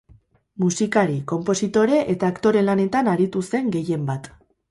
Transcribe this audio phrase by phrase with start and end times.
[0.61, 4.35] Musikari, konpositore eta aktore lanetan aritu zen gehienbat.